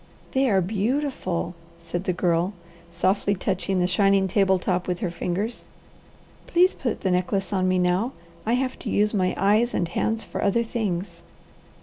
"They 0.31 0.49
are 0.49 0.61
beautiful," 0.61 1.53
said 1.79 2.05
the 2.05 2.11
Girl, 2.11 2.53
softly 2.89 3.35
touching 3.35 3.77
the 3.79 3.85
shining 3.85 4.27
table 4.27 4.57
top 4.57 4.87
with 4.87 4.97
her 5.01 5.11
fingers. 5.11 5.65
"Please 6.47 6.73
put 6.73 7.01
the 7.01 7.11
necklace 7.11 7.53
on 7.53 7.67
me 7.67 7.77
now, 7.77 8.13
I 8.43 8.53
have 8.53 8.79
to 8.79 8.89
use 8.89 9.13
my 9.13 9.35
eyes 9.37 9.75
and 9.75 9.87
hands 9.87 10.23
for 10.23 10.41
other 10.41 10.63
things." 10.63 11.21